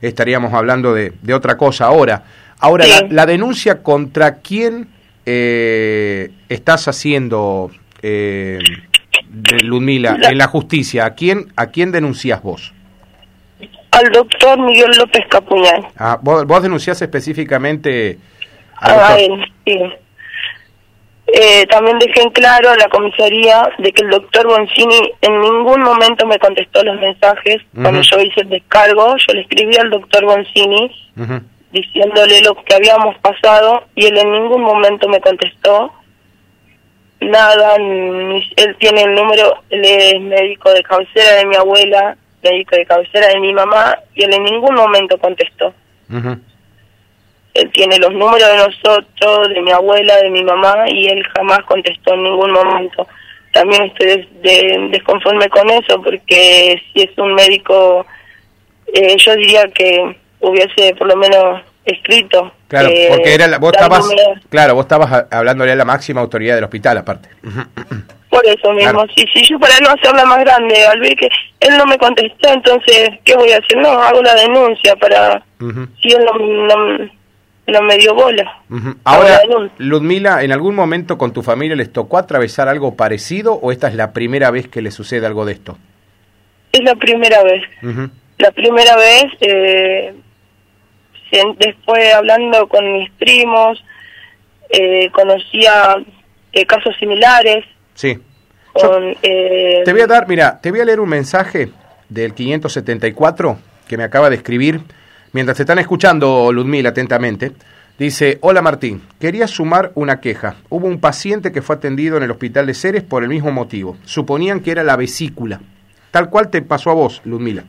estaríamos 0.00 0.52
hablando 0.54 0.92
de, 0.92 1.12
otra 1.32 1.56
cosa 1.56 1.86
ahora. 1.86 2.24
Ahora, 2.58 2.84
la, 3.08 3.26
denuncia 3.26 3.80
contra 3.80 4.38
quién 4.38 4.88
eh, 5.24 6.32
estás 6.48 6.88
haciendo... 6.88 7.70
Eh, 8.02 8.58
de 9.28 9.60
Ludmila, 9.60 10.18
en 10.22 10.38
la 10.38 10.46
justicia, 10.46 11.04
¿a 11.04 11.14
quién, 11.14 11.52
¿a 11.56 11.66
quién 11.66 11.92
denuncias 11.92 12.42
vos? 12.42 12.72
Al 13.90 14.10
doctor 14.12 14.58
Miguel 14.58 14.92
López 14.96 15.24
Capuñal. 15.28 15.88
Ah, 15.96 16.18
¿vos, 16.20 16.46
vos 16.46 16.62
denunciás 16.62 17.02
específicamente 17.02 18.18
a 18.80 19.18
él, 19.18 19.44
sí. 19.66 19.78
Eh, 21.32 21.66
también 21.66 21.98
dejé 21.98 22.22
en 22.22 22.30
claro 22.30 22.70
a 22.70 22.76
la 22.76 22.88
comisaría 22.88 23.70
de 23.78 23.92
que 23.92 24.02
el 24.02 24.10
doctor 24.10 24.48
Boncini 24.48 25.12
en 25.20 25.40
ningún 25.40 25.80
momento 25.80 26.26
me 26.26 26.38
contestó 26.38 26.82
los 26.82 26.98
mensajes. 27.00 27.62
Cuando 27.74 28.00
yo 28.02 28.20
hice 28.20 28.40
el 28.40 28.48
descargo, 28.48 29.16
yo 29.16 29.34
le 29.34 29.42
escribí 29.42 29.76
al 29.76 29.90
doctor 29.90 30.24
Boncini 30.24 30.90
diciéndole 31.70 32.42
lo 32.42 32.56
que 32.64 32.74
habíamos 32.74 33.16
pasado 33.18 33.84
y 33.94 34.06
él 34.06 34.18
en 34.18 34.32
ningún 34.32 34.62
momento 34.62 35.08
me 35.08 35.20
contestó 35.20 35.92
nada. 37.20 37.76
él 37.76 38.76
tiene 38.78 39.02
el 39.02 39.14
número, 39.14 39.62
él 39.70 39.84
es 39.84 40.20
médico 40.20 40.72
de 40.72 40.82
cabecera 40.82 41.36
de 41.36 41.46
mi 41.46 41.56
abuela, 41.56 42.16
médico 42.42 42.76
de 42.76 42.86
cabecera 42.86 43.28
de 43.28 43.40
mi 43.40 43.52
mamá 43.52 43.98
y 44.14 44.24
él 44.24 44.34
en 44.34 44.44
ningún 44.44 44.74
momento 44.74 45.18
contestó. 45.18 45.74
Él 47.54 47.70
tiene 47.72 47.98
los 47.98 48.12
números 48.12 48.48
de 48.48 48.56
nosotros, 48.56 49.48
de 49.48 49.60
mi 49.60 49.72
abuela, 49.72 50.16
de 50.18 50.30
mi 50.30 50.42
mamá, 50.44 50.88
y 50.88 51.06
él 51.06 51.22
jamás 51.34 51.60
contestó 51.64 52.14
en 52.14 52.22
ningún 52.22 52.52
momento. 52.52 53.06
También 53.52 53.84
estoy 53.84 54.28
desconforme 54.90 55.48
con 55.48 55.68
eso, 55.70 56.00
porque 56.00 56.80
si 56.92 57.02
es 57.02 57.18
un 57.18 57.34
médico, 57.34 58.06
eh, 58.92 59.16
yo 59.18 59.34
diría 59.34 59.64
que 59.74 60.16
hubiese 60.40 60.94
por 60.94 61.08
lo 61.08 61.16
menos 61.16 61.60
escrito. 61.90 62.52
Claro, 62.68 62.88
eh, 62.88 63.08
porque 63.10 63.34
era 63.34 63.58
vos 63.58 63.72
estabas, 63.72 64.08
claro, 64.48 64.74
vos 64.74 64.84
estabas 64.84 65.26
hablándole 65.30 65.72
a 65.72 65.76
la 65.76 65.84
máxima 65.84 66.20
autoridad 66.20 66.54
del 66.54 66.64
hospital, 66.64 66.98
aparte. 66.98 67.28
Por 68.28 68.46
eso 68.46 68.72
mismo, 68.72 69.04
sí, 69.14 69.24
sí, 69.34 69.42
yo 69.48 69.58
para 69.58 69.74
no 69.80 69.90
hacerla 69.90 70.24
más 70.24 70.38
grande, 70.38 70.86
al 70.86 71.00
ver 71.00 71.16
que 71.16 71.28
él 71.60 71.76
no 71.76 71.84
me 71.86 71.98
contestó, 71.98 72.52
entonces, 72.52 73.10
¿qué 73.24 73.34
voy 73.34 73.50
a 73.50 73.58
hacer? 73.58 73.76
No, 73.78 73.88
hago 73.90 74.22
la 74.22 74.34
denuncia 74.34 74.94
para, 74.96 75.42
si 76.00 76.12
él 76.12 76.24
no 76.24 77.10
no 77.70 77.82
me 77.82 77.96
dio 77.96 78.14
bola. 78.14 78.62
Ahora, 79.04 79.40
Ludmila, 79.78 80.42
¿en 80.42 80.52
algún 80.52 80.74
momento 80.74 81.18
con 81.18 81.32
tu 81.32 81.42
familia 81.42 81.76
les 81.76 81.92
tocó 81.92 82.18
atravesar 82.18 82.68
algo 82.68 82.96
parecido 82.96 83.54
o 83.54 83.72
esta 83.72 83.88
es 83.88 83.94
la 83.94 84.12
primera 84.12 84.50
vez 84.50 84.68
que 84.68 84.82
le 84.82 84.90
sucede 84.90 85.26
algo 85.26 85.44
de 85.44 85.52
esto? 85.52 85.78
Es 86.72 86.82
la 86.82 86.94
primera 86.94 87.42
vez. 87.42 87.62
La 88.38 88.50
primera 88.52 88.96
vez, 88.96 89.24
eh, 89.40 90.14
después 91.58 92.14
hablando 92.14 92.68
con 92.68 92.92
mis 92.92 93.10
primos, 93.12 93.82
eh, 94.68 95.10
conocía 95.12 95.96
eh, 96.52 96.66
casos 96.66 96.94
similares. 96.98 97.64
Sí. 97.94 98.18
te 98.74 99.92
voy 99.92 100.00
a 100.00 100.06
dar, 100.06 100.28
mira, 100.28 100.60
te 100.60 100.70
voy 100.70 100.80
a 100.80 100.84
leer 100.84 101.00
un 101.00 101.08
mensaje 101.08 101.70
del 102.08 102.34
574 102.34 103.58
que 103.88 103.96
me 103.96 104.04
acaba 104.04 104.30
de 104.30 104.36
escribir 104.36 104.80
Mientras 105.32 105.56
te 105.56 105.62
están 105.62 105.78
escuchando, 105.78 106.52
Ludmila, 106.52 106.88
atentamente, 106.88 107.52
dice, 107.96 108.38
hola 108.40 108.62
Martín, 108.62 109.02
quería 109.20 109.46
sumar 109.46 109.92
una 109.94 110.20
queja. 110.20 110.56
Hubo 110.70 110.88
un 110.88 110.98
paciente 111.00 111.52
que 111.52 111.62
fue 111.62 111.76
atendido 111.76 112.16
en 112.16 112.24
el 112.24 112.32
hospital 112.32 112.66
de 112.66 112.74
Ceres 112.74 113.04
por 113.04 113.22
el 113.22 113.28
mismo 113.28 113.52
motivo. 113.52 113.96
Suponían 114.04 114.58
que 114.58 114.72
era 114.72 114.82
la 114.82 114.96
vesícula. 114.96 115.60
Tal 116.10 116.30
cual 116.30 116.50
te 116.50 116.62
pasó 116.62 116.90
a 116.90 116.94
vos, 116.94 117.22
Ludmila. 117.24 117.62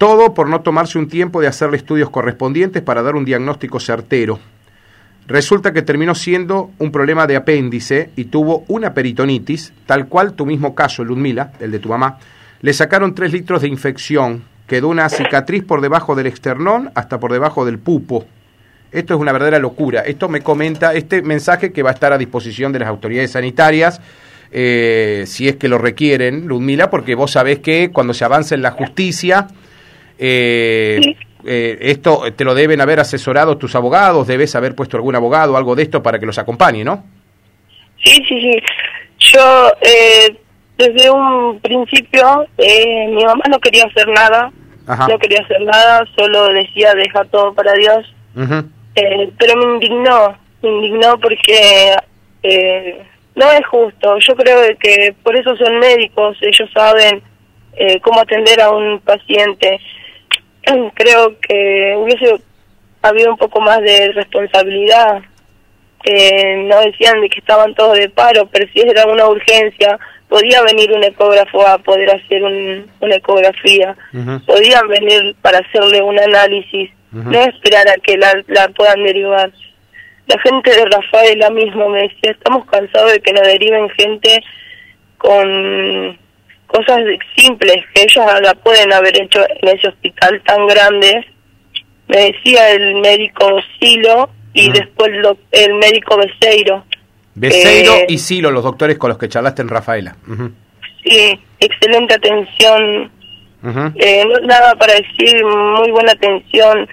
Todo 0.00 0.32
por 0.32 0.48
no 0.48 0.62
tomarse 0.62 0.98
un 0.98 1.08
tiempo 1.08 1.42
de 1.42 1.46
hacerle 1.46 1.76
estudios 1.76 2.08
correspondientes 2.08 2.80
para 2.80 3.02
dar 3.02 3.16
un 3.16 3.26
diagnóstico 3.26 3.78
certero. 3.78 4.38
Resulta 5.26 5.74
que 5.74 5.82
terminó 5.82 6.14
siendo 6.14 6.70
un 6.78 6.90
problema 6.90 7.26
de 7.26 7.36
apéndice 7.36 8.08
y 8.16 8.24
tuvo 8.24 8.64
una 8.68 8.94
peritonitis, 8.94 9.74
tal 9.84 10.08
cual 10.08 10.32
tu 10.32 10.46
mismo 10.46 10.74
caso, 10.74 11.04
Ludmila, 11.04 11.52
el 11.60 11.70
de 11.70 11.80
tu 11.80 11.90
mamá. 11.90 12.16
Le 12.62 12.72
sacaron 12.72 13.14
tres 13.14 13.30
litros 13.30 13.60
de 13.60 13.68
infección, 13.68 14.42
quedó 14.66 14.88
una 14.88 15.06
cicatriz 15.10 15.64
por 15.64 15.82
debajo 15.82 16.14
del 16.14 16.28
externón 16.28 16.90
hasta 16.94 17.20
por 17.20 17.30
debajo 17.30 17.66
del 17.66 17.78
pupo. 17.78 18.24
Esto 18.92 19.12
es 19.12 19.20
una 19.20 19.32
verdadera 19.32 19.58
locura. 19.58 20.00
Esto 20.00 20.30
me 20.30 20.40
comenta 20.40 20.94
este 20.94 21.20
mensaje 21.20 21.72
que 21.72 21.82
va 21.82 21.90
a 21.90 21.92
estar 21.92 22.14
a 22.14 22.16
disposición 22.16 22.72
de 22.72 22.78
las 22.78 22.88
autoridades 22.88 23.32
sanitarias, 23.32 24.00
eh, 24.50 25.24
si 25.26 25.46
es 25.46 25.56
que 25.56 25.68
lo 25.68 25.76
requieren, 25.76 26.46
Ludmila, 26.46 26.88
porque 26.88 27.14
vos 27.14 27.32
sabés 27.32 27.58
que 27.58 27.90
cuando 27.92 28.14
se 28.14 28.24
avanza 28.24 28.54
en 28.54 28.62
la 28.62 28.70
justicia, 28.70 29.48
eh, 30.20 31.16
eh, 31.44 31.78
esto 31.80 32.22
te 32.36 32.44
lo 32.44 32.54
deben 32.54 32.80
haber 32.80 33.00
asesorado 33.00 33.56
tus 33.56 33.74
abogados, 33.74 34.26
debes 34.26 34.54
haber 34.54 34.74
puesto 34.74 34.96
algún 34.96 35.16
abogado, 35.16 35.56
algo 35.56 35.74
de 35.74 35.84
esto 35.84 36.02
para 36.02 36.18
que 36.18 36.26
los 36.26 36.38
acompañe, 36.38 36.84
¿no? 36.84 37.04
Sí, 38.04 38.22
sí, 38.28 38.40
sí. 38.40 38.62
Yo, 39.32 39.72
desde 40.76 41.10
un 41.10 41.58
principio, 41.60 42.46
mi 42.58 43.24
mamá 43.24 43.44
no 43.50 43.58
quería 43.58 43.84
hacer 43.84 44.08
nada 44.08 44.52
no 45.08 45.18
quería 45.18 45.40
hacer 45.40 45.60
nada, 45.62 46.04
solo 46.16 46.48
decía 46.48 46.94
deja 46.94 47.24
todo 47.26 47.52
para 47.54 47.72
Dios. 47.74 48.14
eh, 48.96 49.30
pero 49.38 49.56
me 49.56 49.74
indignó, 49.74 50.36
me 50.62 50.68
indignó 50.68 51.18
porque 51.18 51.94
eh, 52.42 53.02
no 53.34 53.50
es 53.52 53.66
justo. 53.66 54.18
Yo 54.18 54.34
creo 54.34 54.76
que 54.78 55.14
por 55.22 55.36
eso 55.36 55.56
son 55.56 55.78
médicos, 55.78 56.36
ellos 56.40 56.68
saben 56.74 57.22
eh, 57.74 58.00
cómo 58.00 58.20
atender 58.20 58.60
a 58.60 58.70
un 58.70 59.00
paciente. 59.00 59.80
Creo 60.94 61.38
que 61.40 61.94
hubiese 61.96 62.40
habido 63.02 63.30
un 63.32 63.38
poco 63.38 63.60
más 63.60 63.80
de 63.80 64.12
responsabilidad. 64.12 65.22
Eh, 66.04 66.64
no 66.66 66.80
decían 66.80 67.20
de 67.20 67.28
que 67.28 67.40
estaban 67.40 67.74
todos 67.74 67.98
de 67.98 68.08
paro, 68.08 68.48
pero 68.50 68.66
si 68.72 68.80
era 68.80 69.04
una 69.06 69.26
urgencia, 69.26 69.98
podía 70.30 70.62
venir 70.62 70.90
un 70.92 71.04
ecógrafo 71.04 71.66
a 71.66 71.76
poder 71.78 72.10
hacer 72.10 72.42
una 72.42 73.14
ecografía, 73.14 73.94
podían 74.46 74.88
venir 74.88 75.36
para 75.42 75.58
hacerle 75.58 76.00
un 76.00 76.18
análisis, 76.18 76.90
no 77.10 77.42
esperar 77.42 77.86
a 77.88 77.96
que 77.96 78.16
la, 78.16 78.32
la 78.46 78.68
puedan 78.68 79.04
derivar. 79.04 79.50
La 80.26 80.38
gente 80.40 80.70
de 80.70 80.86
Rafaela 80.86 81.50
mismo 81.50 81.88
me 81.88 82.02
decía, 82.02 82.30
estamos 82.30 82.64
cansados 82.66 83.12
de 83.12 83.20
que 83.20 83.32
nos 83.32 83.46
deriven 83.46 83.90
gente 83.90 84.40
con 85.18 86.16
cosas 86.70 87.00
simples 87.36 87.76
que 87.94 88.02
ellos 88.02 88.24
la 88.42 88.54
pueden 88.54 88.92
haber 88.92 89.20
hecho 89.20 89.40
en 89.40 89.68
ese 89.76 89.88
hospital 89.88 90.40
tan 90.44 90.66
grande. 90.66 91.26
Me 92.08 92.32
decía 92.32 92.70
el 92.70 92.96
médico 92.96 93.60
Silo 93.78 94.30
y 94.52 94.70
después 94.72 95.10
el 95.52 95.74
médico 95.74 96.16
Beseiro 96.16 96.84
Beseiro 97.34 97.94
eh, 97.94 98.06
y 98.08 98.18
Silo, 98.18 98.50
los 98.50 98.64
doctores 98.64 98.98
con 98.98 99.08
los 99.08 99.18
que 99.18 99.28
charlaste 99.28 99.62
en 99.62 99.68
Rafaela. 99.68 100.16
Sí, 101.04 101.40
excelente 101.58 102.14
atención. 102.14 103.10
eh, 103.96 104.24
no 104.26 104.46
nada 104.46 104.74
para 104.76 104.94
decir, 104.94 105.44
muy 105.44 105.90
buena 105.90 106.12
atención. 106.12 106.88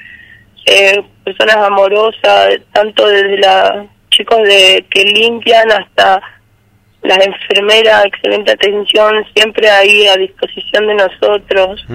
Eh, 0.66 1.02
personas 1.24 1.56
amorosas, 1.58 2.60
tanto 2.74 3.08
desde 3.08 3.38
los 3.38 3.88
chicos 4.10 4.40
de 4.44 4.86
que 4.90 5.04
limpian 5.04 5.72
hasta 5.72 6.22
las 7.04 7.20
enfermeras, 7.26 8.06
excelente 8.06 8.52
atención, 8.52 9.26
siempre 9.36 9.70
ahí 9.70 10.08
a 10.08 10.18
disposición 10.18 10.88
de 10.88 10.96
nosotros. 10.96 11.86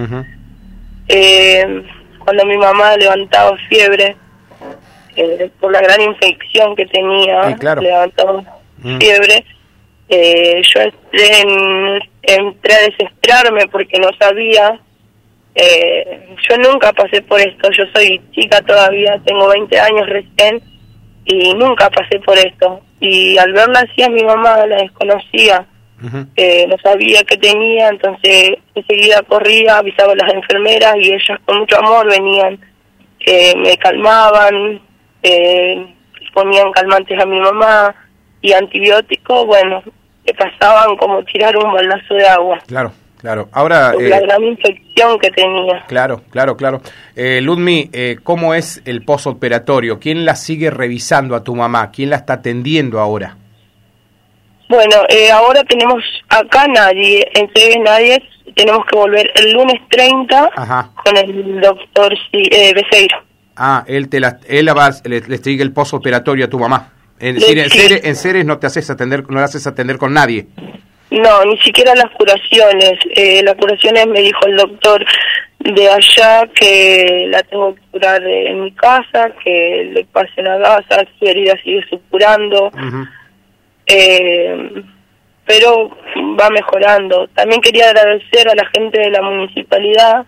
eh, 1.07 1.83
cuando 2.19 2.45
mi 2.45 2.57
mamá 2.57 2.95
levantaba 2.97 3.57
fiebre, 3.69 4.15
eh, 5.15 5.49
por 5.59 5.71
la 5.71 5.81
gran 5.81 6.01
infección 6.01 6.75
que 6.75 6.85
tenía, 6.87 7.55
levantó 7.79 8.43
mm. 8.77 8.97
fiebre. 8.97 9.45
Eh, 10.09 10.61
yo 10.73 10.81
entré, 12.21 12.73
a 12.73 12.81
desesperarme 12.89 13.67
porque 13.67 13.99
no 13.99 14.09
sabía. 14.19 14.79
Eh, 15.55 16.35
yo 16.49 16.57
nunca 16.57 16.91
pasé 16.93 17.21
por 17.21 17.39
esto, 17.39 17.69
yo 17.71 17.83
soy 17.93 18.19
chica 18.31 18.59
todavía, 18.61 19.21
tengo 19.23 19.47
20 19.49 19.79
años 19.79 20.09
recién 20.09 20.63
y 21.25 21.53
nunca 21.53 21.89
pasé 21.89 22.19
por 22.19 22.37
esto. 22.37 22.81
Y 22.99 23.37
al 23.37 23.53
verla 23.53 23.81
así 23.81 24.03
a 24.03 24.09
mi 24.09 24.23
mamá 24.23 24.65
la 24.65 24.77
desconocía, 24.77 25.65
no 26.01 26.77
sabía 26.83 27.23
qué 27.23 27.37
tenía, 27.37 27.89
entonces 27.89 28.57
enseguida 28.75 29.21
corría, 29.23 29.77
avisaba 29.77 30.13
a 30.13 30.15
las 30.15 30.33
enfermeras 30.33 30.95
y 30.97 31.13
ellas 31.13 31.39
con 31.45 31.59
mucho 31.59 31.77
amor 31.79 32.09
venían, 32.09 32.59
que 33.19 33.53
me 33.57 33.77
calmaban, 33.77 34.81
eh, 35.21 35.85
ponían 36.33 36.71
calmantes 36.71 37.19
a 37.21 37.25
mi 37.25 37.39
mamá 37.39 37.95
y 38.41 38.51
antibióticos, 38.51 39.45
bueno, 39.45 39.83
le 40.25 40.33
pasaban 40.33 40.97
como 40.97 41.23
tirar 41.23 41.55
un 41.55 41.71
baldazo 41.71 42.15
de 42.15 42.27
agua. 42.27 42.59
Claro. 42.67 42.91
Claro, 43.23 43.47
ahora... 43.53 43.93
la 43.97 44.17
eh, 44.17 44.21
gran 44.21 44.43
infección 44.43 45.17
que 45.17 45.31
tenía. 45.31 45.85
Claro, 45.87 46.23
claro, 46.29 46.57
claro. 46.57 46.81
Eh, 47.15 47.39
Ludmi, 47.41 47.89
eh, 47.93 48.17
¿cómo 48.21 48.53
es 48.53 48.81
el 48.83 49.05
posoperatorio? 49.05 49.97
¿Quién 49.97 50.25
la 50.25 50.35
sigue 50.35 50.69
revisando 50.69 51.33
a 51.33 51.41
tu 51.41 51.55
mamá? 51.55 51.89
¿Quién 51.89 52.09
la 52.09 52.17
está 52.17 52.33
atendiendo 52.33 52.99
ahora? 52.99 53.37
Bueno, 54.67 54.97
eh, 55.07 55.31
ahora 55.31 55.63
tenemos 55.63 56.03
acá 56.27 56.67
nadie, 56.67 57.25
en 57.33 57.47
CB 57.47 57.81
nadie, 57.81 58.21
tenemos 58.57 58.85
que 58.87 58.97
volver 58.97 59.31
el 59.35 59.53
lunes 59.53 59.79
30 59.89 60.49
con 61.05 61.15
el 61.15 61.61
doctor 61.61 62.13
eh, 62.33 62.73
Beseiro. 62.73 63.23
Ah, 63.55 63.85
él 63.87 64.09
te 64.09 64.19
la, 64.19 64.37
él 64.49 64.67
va, 64.77 64.89
le, 65.05 65.21
le 65.21 65.37
sigue 65.37 65.63
el 65.63 65.71
posoperatorio 65.71 66.43
a 66.43 66.49
tu 66.49 66.59
mamá. 66.59 66.91
En, 67.19 67.37
en, 67.41 68.15
Ceres, 68.15 68.45
no 68.45 68.57
te 68.57 68.67
haces 68.67 68.89
atender, 68.89 69.23
no 69.29 69.37
le 69.37 69.45
haces 69.45 69.65
atender 69.65 69.97
con 69.97 70.11
nadie. 70.11 70.47
No, 71.13 71.45
ni 71.45 71.57
siquiera 71.59 71.93
las 71.93 72.09
curaciones. 72.11 72.93
Eh, 73.15 73.43
las 73.43 73.55
curaciones 73.55 74.07
me 74.07 74.21
dijo 74.21 74.47
el 74.47 74.57
doctor 74.57 75.05
de 75.59 75.89
allá 75.89 76.47
que 76.47 77.27
la 77.29 77.43
tengo 77.43 77.75
que 77.75 77.81
curar 77.91 78.23
en 78.23 78.63
mi 78.63 78.71
casa, 78.71 79.29
que 79.43 79.91
le 79.93 80.05
pase 80.05 80.41
la 80.41 80.57
gasa, 80.57 81.05
su 81.19 81.25
herida 81.25 81.55
sigue 81.63 81.85
supurando, 81.87 82.71
eh, 83.85 84.83
pero 85.45 85.91
va 86.39 86.49
mejorando. 86.49 87.27
También 87.35 87.61
quería 87.61 87.89
agradecer 87.89 88.49
a 88.49 88.55
la 88.55 88.65
gente 88.73 88.99
de 88.99 89.11
la 89.11 89.21
municipalidad 89.21 90.25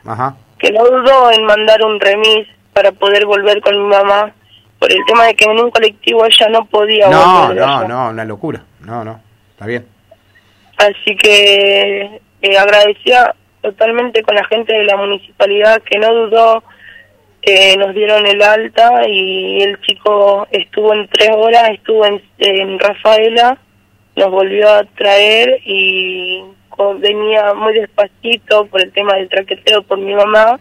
que 0.60 0.72
no 0.72 0.86
dudó 0.86 1.32
en 1.32 1.46
mandar 1.46 1.84
un 1.84 2.00
remis 2.00 2.48
para 2.74 2.92
poder 2.92 3.26
volver 3.26 3.60
con 3.62 3.76
mi 3.76 3.90
mamá 3.90 4.32
por 4.78 4.92
el 4.92 5.00
tema 5.08 5.26
de 5.26 5.34
que 5.34 5.46
en 5.46 5.60
un 5.60 5.72
colectivo 5.72 6.26
ella 6.26 6.48
no 6.50 6.66
podía 6.66 7.10
no, 7.10 7.48
volver. 7.48 7.58
No, 7.58 7.82
no, 7.82 7.88
no, 7.88 8.10
una 8.12 8.24
locura. 8.24 8.62
No, 8.82 9.04
no, 9.04 9.20
está 9.52 9.66
bien. 9.66 9.95
Así 10.78 11.16
que 11.16 12.20
eh, 12.42 12.58
agradecía 12.58 13.34
totalmente 13.62 14.22
con 14.24 14.36
la 14.36 14.46
gente 14.46 14.74
de 14.74 14.84
la 14.84 14.98
municipalidad 14.98 15.82
que 15.82 15.98
no 15.98 16.14
dudó, 16.14 16.64
eh, 17.42 17.78
nos 17.78 17.94
dieron 17.94 18.26
el 18.26 18.42
alta 18.42 19.08
y 19.08 19.62
el 19.62 19.80
chico 19.82 20.48
estuvo 20.52 20.94
en 20.94 21.08
tres 21.08 21.30
horas, 21.36 21.70
estuvo 21.70 22.06
en, 22.06 22.80
Rafaela, 22.80 23.58
nos 24.16 24.32
volvió 24.32 24.70
a 24.70 24.84
traer 24.84 25.62
y 25.66 26.44
venía 27.00 27.54
muy 27.54 27.74
despacito 27.74 28.66
por 28.68 28.82
el 28.82 28.92
tema 28.92 29.14
del 29.16 29.30
traqueteo 29.30 29.84
por 29.84 29.98
mi 29.98 30.14
mamá, 30.14 30.60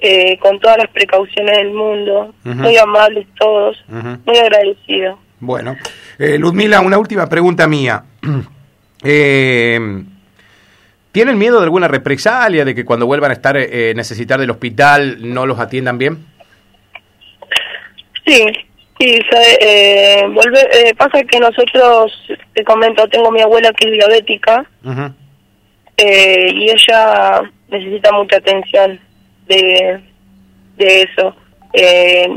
eh, 0.00 0.36
con 0.38 0.58
todas 0.60 0.78
las 0.78 0.88
precauciones 0.88 1.56
del 1.56 1.72
mundo, 1.72 2.34
muy 2.44 2.76
amables 2.76 3.26
todos, 3.38 3.82
muy 3.88 4.38
agradecidos. 4.38 5.18
Bueno, 5.40 5.76
eh, 6.18 6.38
Luzmila, 6.38 6.80
una 6.80 6.98
última 6.98 7.28
pregunta 7.28 7.66
mía. 7.66 8.04
eh, 9.04 10.04
¿Tienen 11.12 11.36
miedo 11.36 11.58
de 11.58 11.64
alguna 11.64 11.88
represalia, 11.88 12.64
de 12.64 12.74
que 12.74 12.86
cuando 12.86 13.06
vuelvan 13.06 13.30
a 13.30 13.34
estar 13.34 13.56
eh, 13.58 13.92
necesitar 13.94 14.40
del 14.40 14.50
hospital 14.50 15.18
no 15.20 15.44
los 15.46 15.60
atiendan 15.60 15.98
bien? 15.98 16.32
Sí, 18.26 18.46
sí, 18.98 19.20
eh, 19.60 20.24
eh, 20.24 20.94
pasa 20.96 21.22
que 21.24 21.38
nosotros, 21.38 22.12
te 22.54 22.64
comento, 22.64 23.06
tengo 23.08 23.30
mi 23.30 23.40
abuela 23.40 23.72
que 23.72 23.88
es 23.88 23.92
diabética 23.94 24.64
eh, 25.96 26.50
y 26.54 26.70
ella 26.70 27.42
necesita 27.68 28.12
mucha 28.12 28.36
atención 28.36 28.98
de, 29.48 30.00
de 30.76 31.02
eso. 31.02 31.36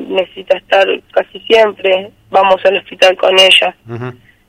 necesita 0.10 0.58
estar 0.58 0.88
casi 1.12 1.40
siempre, 1.42 2.12
vamos 2.30 2.58
al 2.66 2.78
hospital 2.78 3.16
con 3.16 3.38
ella. 3.40 3.76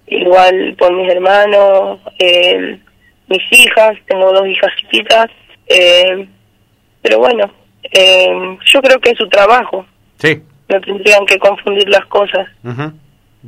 Igual 0.09 0.75
por 0.79 0.93
mis 0.95 1.11
hermanos, 1.11 2.01
eh, 2.19 2.79
mis 3.29 3.43
hijas, 3.51 3.97
tengo 4.07 4.33
dos 4.33 4.47
hijas 4.47 4.71
chiquitas, 4.81 5.31
eh, 5.67 6.29
pero 7.03 7.19
bueno, 7.19 7.51
eh, 7.83 8.57
yo 8.73 8.81
creo 8.81 9.01
que 9.01 9.11
es 9.11 9.19
su 9.19 9.29
trabajo. 9.29 9.85
Sí. 10.19 10.41
No 10.69 10.81
tendrían 10.81 11.25
que 11.27 11.39
confundir 11.39 11.89
las 11.89 12.07
cosas. 12.07 12.49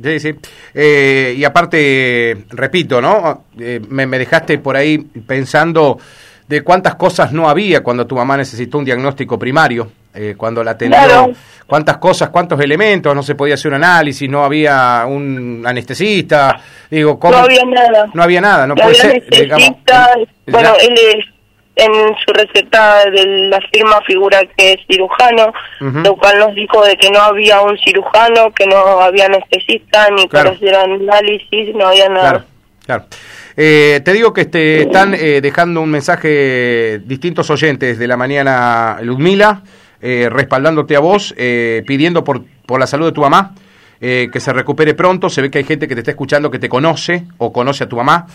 Sí, 0.01 0.19
sí. 0.19 0.35
Eh, 0.73 1.35
y 1.37 1.43
aparte, 1.43 2.45
repito, 2.49 3.01
¿no? 3.01 3.45
me, 3.89 4.05
me 4.05 4.19
dejaste 4.19 4.57
por 4.59 4.77
ahí 4.77 4.97
pensando 4.97 5.97
de 6.47 6.61
cuántas 6.63 6.95
cosas 6.95 7.31
no 7.31 7.49
había 7.49 7.83
cuando 7.83 8.07
tu 8.07 8.15
mamá 8.15 8.37
necesitó 8.37 8.77
un 8.77 8.85
diagnóstico 8.85 9.37
primario. 9.37 9.91
Eh, 10.11 10.33
cuando 10.35 10.63
la 10.63 10.71
atendió, 10.71 11.31
cuántas 11.67 11.97
cosas, 11.97 12.29
cuántos 12.29 12.59
elementos, 12.59 13.13
no 13.13 13.21
se 13.21 13.35
podía 13.35 13.53
hacer 13.53 13.69
un 13.69 13.75
análisis, 13.75 14.27
no 14.27 14.43
había 14.43 15.03
un 15.07 15.63
anestesista, 15.65 16.59
digo, 16.89 17.19
¿cómo? 17.19 17.37
No 17.37 17.43
había 17.43 17.63
nada. 17.63 18.09
No 18.13 18.23
había 18.23 18.41
nada, 18.41 18.65
no, 18.65 18.73
puede 18.73 18.95
ser. 18.95 19.23
bueno, 20.47 20.73
él 20.81 20.95
es, 21.15 21.25
en 21.75 21.91
su 22.25 22.33
receta 22.33 23.05
de 23.11 23.49
la 23.49 23.59
firma 23.71 24.01
figura 24.01 24.41
que 24.57 24.73
es 24.73 24.79
cirujano, 24.87 25.53
lo 25.79 26.15
cual 26.15 26.39
nos 26.39 26.55
dijo 26.55 26.83
de 26.83 26.97
que 26.97 27.11
no 27.11 27.21
había 27.21 27.61
un 27.61 27.77
cirujano, 27.77 28.51
que 28.51 28.65
no 28.65 29.01
había 29.01 29.25
anestesista, 29.25 30.09
ni 30.09 30.27
para 30.27 30.49
hacer 30.49 30.75
análisis, 30.75 31.75
no 31.75 31.87
había 31.87 32.09
nada. 32.09 32.29
Claro, 32.29 32.45
claro. 32.85 33.05
Eh, 33.55 34.01
te 34.03 34.13
digo 34.13 34.33
que 34.33 34.41
este, 34.41 34.83
están 34.83 35.13
eh, 35.13 35.41
dejando 35.41 35.81
un 35.81 35.91
mensaje 35.91 36.99
distintos 36.99 37.49
oyentes 37.49 37.99
de 37.99 38.07
la 38.07 38.17
mañana, 38.17 38.99
Ludmila. 39.01 39.61
Eh, 40.01 40.29
respaldándote 40.31 40.95
a 40.95 40.99
vos, 40.99 41.33
eh, 41.37 41.83
pidiendo 41.85 42.23
por, 42.23 42.45
por 42.65 42.79
la 42.79 42.87
salud 42.87 43.07
de 43.07 43.11
tu 43.11 43.21
mamá, 43.21 43.53
eh, 43.99 44.29
que 44.31 44.39
se 44.39 44.53
recupere 44.53 44.93
pronto. 44.93 45.29
Se 45.29 45.41
ve 45.41 45.51
que 45.51 45.57
hay 45.57 45.65
gente 45.65 45.87
que 45.87 45.95
te 45.95 46.01
está 46.01 46.11
escuchando 46.11 46.49
que 46.49 46.59
te 46.59 46.69
conoce 46.69 47.25
o 47.37 47.51
conoce 47.51 47.83
a 47.83 47.89
tu 47.89 47.97
mamá. 47.97 48.27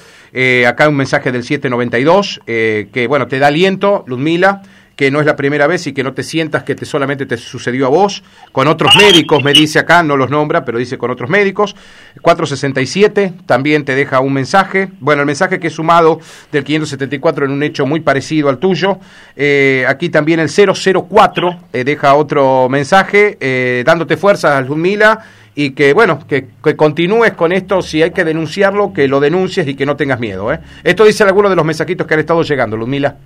acá 0.67 0.89
un 0.89 0.97
mensaje 0.97 1.33
del 1.33 1.43
792 1.43 2.41
que, 2.45 3.07
bueno, 3.09 3.27
te 3.29 3.39
da 3.39 3.47
aliento, 3.47 4.05
Ludmila 4.07 4.63
que 4.97 5.11
no 5.11 5.21
es 5.21 5.27
la 5.27 5.37
primera 5.37 5.67
vez 5.67 5.87
y 5.87 5.93
que 5.93 6.05
no 6.05 6.13
te 6.13 6.23
sientas 6.23 6.63
que 6.63 6.75
te 6.75 6.85
solamente 6.85 7.27
te 7.27 7.37
sucedió 7.37 7.87
a 7.87 7.89
vos, 7.89 8.23
con 8.53 8.69
otros 8.69 8.95
médicos, 8.97 9.43
me 9.43 9.53
dice 9.53 9.79
acá, 9.79 10.03
no 10.03 10.17
los 10.17 10.31
nombra, 10.31 10.65
pero 10.65 10.79
dice 10.79 10.99
con 10.99 11.11
otros 11.11 11.31
médicos. 11.31 11.75
467 12.23 13.35
también 13.47 13.85
te 13.85 13.95
deja 13.95 14.21
un 14.21 14.33
mensaje, 14.33 14.89
bueno, 15.01 15.23
el 15.23 15.27
mensaje 15.27 15.59
que 15.59 15.69
he 15.69 15.71
sumado 15.71 16.21
del 16.53 16.65
574 16.65 17.47
en 17.47 17.51
un 17.51 17.63
hecho 17.63 17.87
muy 17.87 18.01
parecido 18.01 18.49
al 18.49 18.59
tuyo. 18.59 18.99
Eh, 19.37 19.85
aquí 19.89 20.09
también 20.09 20.41
el 20.41 20.49
004 20.49 21.59
eh, 21.73 21.85
deja 21.85 22.15
otro 22.15 22.69
mensaje, 22.69 23.37
eh, 23.41 23.83
dándote 23.85 24.17
fuerzas, 24.17 24.67
Ludmila, 24.67 25.19
y 25.57 25.71
que, 25.71 25.93
bueno, 25.93 26.21
que, 26.27 26.49
que, 26.63 26.75
continúes 26.77 27.33
con 27.33 27.53
esto, 27.53 27.81
si 27.81 28.03
hay 28.03 28.11
que 28.11 28.25
denunciarlo, 28.25 28.93
que 28.93 29.07
lo 29.07 29.21
denuncies 29.21 29.67
y 29.69 29.75
que 29.75 29.87
no 29.87 29.97
tengas 29.97 30.19
miedo. 30.19 30.51
Esto 30.83 31.05
dice 31.05 31.23
algunos 31.25 31.51
de 31.51 31.57
los 31.57 31.65
mensajitos 31.65 32.07
que 32.07 32.15
han 32.15 32.21
estado 32.21 32.43
llegando, 32.43 32.77
Ludmila. 32.77 33.17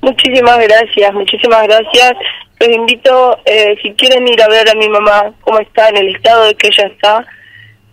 Muchísimas 0.00 0.58
gracias, 0.58 1.12
muchísimas 1.12 1.66
gracias. 1.66 2.14
Los 2.58 2.68
invito, 2.68 3.38
eh, 3.44 3.76
si 3.82 3.92
quieren 3.94 4.26
ir 4.28 4.42
a 4.42 4.48
ver 4.48 4.68
a 4.68 4.74
mi 4.74 4.88
mamá, 4.88 5.32
cómo 5.40 5.58
está, 5.60 5.88
en 5.88 5.96
el 5.98 6.14
estado 6.14 6.44
de 6.44 6.54
que 6.54 6.68
ella 6.68 6.86
está. 6.86 7.26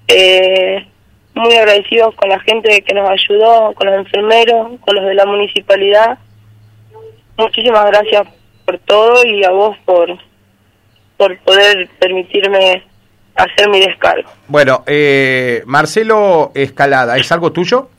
Eh, 0.07 0.85
muy 1.33 1.53
agradecidos 1.55 2.15
con 2.15 2.29
la 2.29 2.39
gente 2.39 2.81
que 2.81 2.93
nos 2.93 3.09
ayudó, 3.09 3.73
con 3.73 3.87
los 3.87 4.05
enfermeros, 4.05 4.79
con 4.81 4.95
los 4.95 5.05
de 5.05 5.13
la 5.13 5.25
municipalidad. 5.25 6.17
Muchísimas 7.37 7.85
gracias 7.85 8.27
por 8.65 8.79
todo 8.79 9.23
y 9.25 9.43
a 9.43 9.51
vos 9.51 9.77
por, 9.85 10.09
por 11.15 11.37
poder 11.39 11.87
permitirme 11.99 12.83
hacer 13.35 13.69
mi 13.69 13.79
descargo. 13.79 14.29
Bueno, 14.47 14.83
eh, 14.87 15.61
Marcelo 15.65 16.51
Escalada, 16.55 17.17
¿es 17.17 17.31
algo 17.31 17.51
tuyo? 17.51 17.89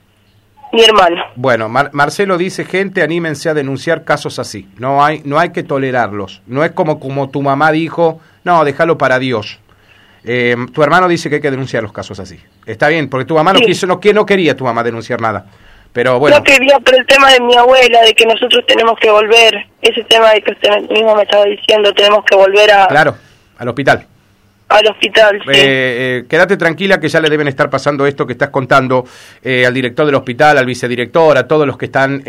Mi 0.72 0.82
hermano. 0.82 1.24
Bueno, 1.36 1.68
Marcelo 1.68 2.38
dice, 2.38 2.64
gente, 2.64 3.02
anímense 3.02 3.48
a 3.48 3.54
denunciar 3.54 4.04
casos 4.04 4.38
así. 4.38 4.68
No 4.78 5.04
hay, 5.04 5.22
no 5.24 5.38
hay 5.38 5.50
que 5.50 5.62
tolerarlos. 5.62 6.42
No 6.46 6.64
es 6.64 6.72
como, 6.72 7.00
como 7.00 7.30
tu 7.30 7.42
mamá 7.42 7.72
dijo, 7.72 8.20
no, 8.44 8.64
déjalo 8.64 8.98
para 8.98 9.18
Dios. 9.18 9.58
Eh, 10.24 10.56
tu 10.72 10.82
hermano 10.82 11.08
dice 11.08 11.28
que 11.28 11.36
hay 11.36 11.42
que 11.42 11.50
denunciar 11.50 11.82
los 11.82 11.92
casos 11.92 12.18
así. 12.20 12.38
Está 12.66 12.88
bien, 12.88 13.08
porque 13.08 13.24
tu 13.24 13.34
mamá 13.34 13.52
no, 13.52 13.60
quiso, 13.60 13.86
no, 13.86 14.00
no 14.12 14.26
quería 14.26 14.56
tu 14.56 14.64
mamá 14.64 14.82
denunciar 14.82 15.20
nada. 15.20 15.46
Pero 15.92 16.18
bueno. 16.18 16.36
No 16.36 16.44
quería, 16.44 16.78
pero 16.84 16.98
el 16.98 17.06
tema 17.06 17.32
de 17.32 17.40
mi 17.40 17.56
abuela, 17.56 18.02
de 18.02 18.14
que 18.14 18.26
nosotros 18.26 18.64
tenemos 18.66 18.98
que 19.00 19.10
volver, 19.10 19.66
ese 19.80 20.04
tema 20.04 20.30
de 20.32 20.42
que 20.42 20.52
usted 20.52 20.70
mismo 20.90 21.16
me 21.16 21.22
estaba 21.22 21.44
diciendo, 21.44 21.92
tenemos 21.94 22.24
que 22.24 22.36
volver 22.36 22.70
a... 22.70 22.86
Claro, 22.88 23.16
al 23.56 23.68
hospital 23.68 24.06
al 24.68 24.86
hospital. 24.86 25.40
Sí. 25.44 25.50
Eh, 25.50 25.54
eh, 25.56 26.24
quédate 26.28 26.56
tranquila 26.56 27.00
que 27.00 27.08
ya 27.08 27.20
le 27.20 27.30
deben 27.30 27.48
estar 27.48 27.70
pasando 27.70 28.06
esto 28.06 28.26
que 28.26 28.34
estás 28.34 28.50
contando 28.50 29.04
eh, 29.42 29.64
al 29.66 29.72
director 29.72 30.04
del 30.06 30.14
hospital, 30.14 30.58
al 30.58 30.66
vicedirector, 30.66 31.38
a 31.38 31.46
todos 31.46 31.66
los 31.66 31.78
que 31.78 31.86
están 31.86 32.22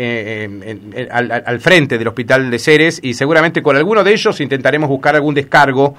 al, 1.10 1.60
frente 1.60 1.98
del 1.98 2.08
hospital 2.08 2.50
de 2.50 2.58
Ceres 2.58 3.00
y 3.02 3.14
seguramente 3.14 3.62
con 3.62 3.76
alguno 3.76 4.02
de 4.02 4.12
ellos 4.12 4.40
intentaremos 4.40 4.88
buscar 4.88 5.14
algún 5.14 5.34
descargo 5.34 5.96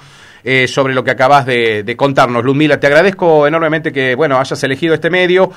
sobre 0.65 0.95
lo 0.95 1.03
que 1.03 1.11
acabas 1.11 1.45
de, 1.45 1.93
contarnos. 1.95 2.43
Ludmila, 2.43 2.79
te 2.79 2.87
agradezco 2.87 3.45
enormemente 3.45 3.91
que 3.91 4.15
bueno 4.15 4.39
hayas 4.39 4.63
elegido 4.63 4.95
este 4.95 5.11
medio 5.11 5.51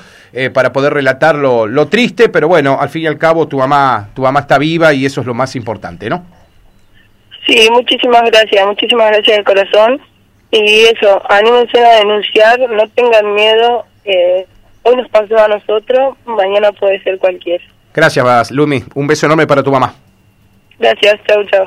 para 0.53 0.71
poder 0.71 0.93
relatar 0.93 1.35
lo, 1.35 1.65
lo, 1.65 1.87
triste, 1.87 2.29
pero 2.29 2.47
bueno, 2.47 2.77
al 2.79 2.89
fin 2.89 3.03
y 3.03 3.07
al 3.07 3.17
cabo 3.17 3.47
tu 3.47 3.57
mamá, 3.57 4.09
tu 4.13 4.21
mamá 4.21 4.41
está 4.41 4.59
viva 4.59 4.93
y 4.93 5.05
eso 5.05 5.21
es 5.21 5.27
lo 5.27 5.33
más 5.33 5.55
importante, 5.55 6.07
¿no? 6.07 6.23
Sí, 7.47 7.67
muchísimas 7.71 8.23
gracias, 8.23 8.65
muchísimas 8.65 9.07
gracias 9.11 9.37
de 9.37 9.43
corazón. 9.43 10.01
Y 10.57 10.85
eso, 10.85 11.21
anímense 11.29 11.77
a 11.77 11.97
denunciar, 11.97 12.57
no 12.69 12.87
tengan 12.89 13.33
miedo. 13.33 13.85
Eh, 14.05 14.47
hoy 14.83 14.95
nos 14.95 15.09
pasó 15.09 15.37
a 15.37 15.49
nosotros, 15.49 16.15
mañana 16.25 16.71
puede 16.71 17.03
ser 17.03 17.17
cualquiera. 17.19 17.63
Gracias, 17.93 18.51
Lumi. 18.51 18.83
Un 18.93 19.05
beso 19.05 19.25
enorme 19.25 19.45
para 19.47 19.61
tu 19.61 19.71
mamá. 19.71 19.93
Gracias, 20.79 21.19
chau, 21.27 21.43
chau. 21.45 21.65